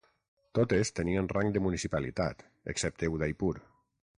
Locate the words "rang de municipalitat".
1.37-2.43